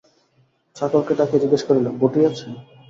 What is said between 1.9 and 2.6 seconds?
বঁটি আছে?